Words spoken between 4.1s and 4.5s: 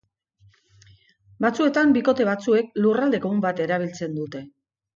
dute.